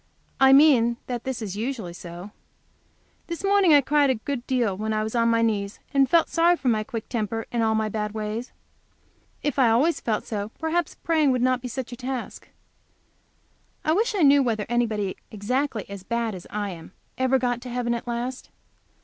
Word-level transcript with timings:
I 0.39 0.51
mean 0.51 0.97
that 1.05 1.25
this 1.25 1.43
is 1.43 1.55
usually 1.55 1.93
so. 1.93 2.31
This 3.27 3.43
morning 3.43 3.71
I 3.71 3.81
cried 3.81 4.09
a 4.09 4.15
good 4.15 4.47
deal 4.47 4.75
while 4.75 4.95
I 4.95 5.03
was 5.03 5.13
on 5.13 5.29
my 5.29 5.43
knees, 5.43 5.79
and 5.93 6.09
felt 6.09 6.27
sorry 6.27 6.55
for 6.57 6.69
my 6.69 6.83
quick 6.83 7.07
temper 7.07 7.45
and 7.51 7.61
all 7.61 7.75
my 7.75 7.87
bad 7.87 8.11
ways. 8.13 8.51
If 9.43 9.59
I 9.59 9.69
always 9.69 9.99
felt 9.99 10.25
so, 10.25 10.49
perhaps 10.57 10.95
praying 10.95 11.29
would 11.33 11.43
not 11.43 11.61
be 11.61 11.67
such 11.67 11.91
a 11.91 11.95
task. 11.95 12.49
I 13.85 13.93
wish 13.93 14.15
I 14.15 14.23
knew 14.23 14.41
whether 14.41 14.65
anybody 14.67 15.17
exactly 15.29 15.87
as 15.87 16.01
bad 16.01 16.33
as 16.33 16.47
I 16.49 16.71
am 16.71 16.93
ever 17.19 17.37
got 17.37 17.61
to 17.61 17.69
heaven 17.69 17.93
at 17.93 18.07
last. 18.07 18.49